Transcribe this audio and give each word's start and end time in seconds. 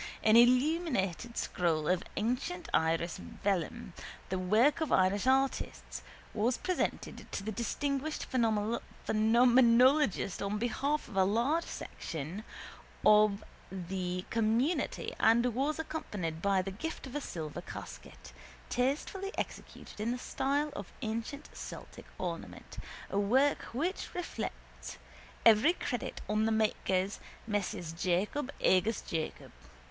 An 0.23 0.35
illuminated 0.35 1.37
scroll 1.37 1.87
of 1.87 2.01
ancient 2.17 2.67
Irish 2.73 3.17
vellum, 3.43 3.93
the 4.29 4.39
work 4.39 4.81
of 4.81 4.91
Irish 4.91 5.27
artists, 5.27 6.01
was 6.33 6.57
presented 6.57 7.31
to 7.31 7.43
the 7.43 7.51
distinguished 7.51 8.25
phenomenologist 8.31 10.43
on 10.43 10.57
behalf 10.57 11.07
of 11.07 11.15
a 11.15 11.23
large 11.23 11.65
section 11.65 12.43
of 13.05 13.43
the 13.71 14.25
community 14.31 15.13
and 15.19 15.53
was 15.53 15.77
accompanied 15.77 16.41
by 16.41 16.63
the 16.63 16.71
gift 16.71 17.05
of 17.05 17.13
a 17.15 17.21
silver 17.21 17.61
casket, 17.61 18.33
tastefully 18.69 19.31
executed 19.37 19.99
in 20.01 20.09
the 20.09 20.17
style 20.17 20.71
of 20.75 20.91
ancient 21.03 21.47
Celtic 21.53 22.07
ornament, 22.17 22.79
a 23.11 23.19
work 23.19 23.65
which 23.71 24.15
reflects 24.15 24.97
every 25.45 25.73
credit 25.73 26.21
on 26.27 26.45
the 26.45 26.51
makers, 26.51 27.19
Messrs 27.45 27.93
Jacob 27.93 28.51
agus 28.63 29.01
Jacob. 29.03 29.51